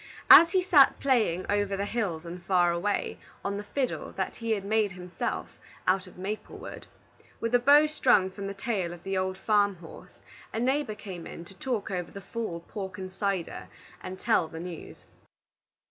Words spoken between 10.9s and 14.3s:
came in to talk over the fall pork and cider, and